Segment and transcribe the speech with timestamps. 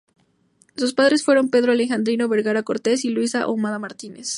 [0.75, 4.29] Sus padres fueron Pedro Alejandrino Vergara Cortez y Luisa Ahumada Martínez.